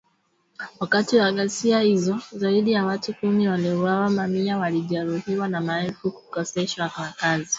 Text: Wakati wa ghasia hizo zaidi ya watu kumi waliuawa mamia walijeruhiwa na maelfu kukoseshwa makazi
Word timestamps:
Wakati 0.79 1.17
wa 1.17 1.31
ghasia 1.31 1.79
hizo 1.79 2.19
zaidi 2.31 2.71
ya 2.71 2.85
watu 2.85 3.13
kumi 3.13 3.47
waliuawa 3.47 4.09
mamia 4.09 4.57
walijeruhiwa 4.57 5.47
na 5.47 5.61
maelfu 5.61 6.11
kukoseshwa 6.11 6.91
makazi 6.97 7.49